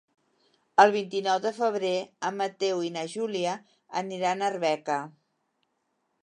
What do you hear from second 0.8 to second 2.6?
El vint-i-nou de febrer en